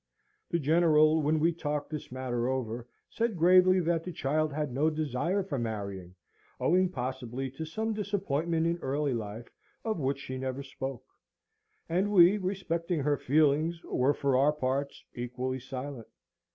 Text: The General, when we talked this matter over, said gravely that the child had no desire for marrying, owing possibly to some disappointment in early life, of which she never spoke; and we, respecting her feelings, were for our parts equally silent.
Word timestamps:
The 0.49 0.57
General, 0.57 1.21
when 1.21 1.39
we 1.39 1.53
talked 1.53 1.91
this 1.91 2.11
matter 2.11 2.49
over, 2.49 2.87
said 3.07 3.37
gravely 3.37 3.79
that 3.81 4.03
the 4.03 4.11
child 4.11 4.51
had 4.51 4.71
no 4.73 4.89
desire 4.89 5.43
for 5.43 5.59
marrying, 5.59 6.15
owing 6.59 6.89
possibly 6.89 7.51
to 7.51 7.65
some 7.65 7.93
disappointment 7.93 8.65
in 8.65 8.79
early 8.79 9.13
life, 9.13 9.49
of 9.85 9.99
which 9.99 10.17
she 10.17 10.39
never 10.39 10.63
spoke; 10.63 11.05
and 11.87 12.11
we, 12.11 12.39
respecting 12.39 13.01
her 13.01 13.15
feelings, 13.15 13.79
were 13.83 14.15
for 14.15 14.35
our 14.37 14.53
parts 14.53 15.03
equally 15.13 15.59
silent. 15.59 16.07